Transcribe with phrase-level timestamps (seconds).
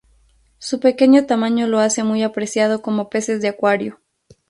[0.57, 4.01] Su pequeño tamaño lo hace muy apreciado como peces de acuario.